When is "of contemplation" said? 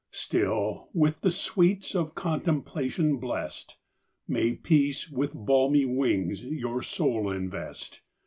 1.93-3.17